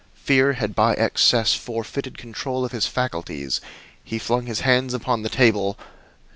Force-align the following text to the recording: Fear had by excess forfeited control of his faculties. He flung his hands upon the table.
Fear 0.15 0.53
had 0.53 0.73
by 0.73 0.93
excess 0.95 1.53
forfeited 1.53 2.17
control 2.17 2.65
of 2.65 2.71
his 2.71 2.87
faculties. 2.87 3.61
He 4.03 4.17
flung 4.17 4.47
his 4.47 4.61
hands 4.61 4.95
upon 4.95 5.21
the 5.21 5.29
table. 5.29 5.77